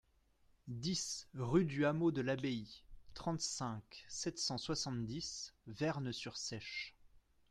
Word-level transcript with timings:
dix 0.67 1.27
rue 1.35 1.63
du 1.63 1.85
Hameau 1.85 2.09
de 2.09 2.21
l'Abbaye, 2.21 2.81
trente-cinq, 3.13 4.03
sept 4.07 4.39
cent 4.39 4.57
soixante-dix, 4.57 5.53
Vern-sur-Seiche 5.67 6.95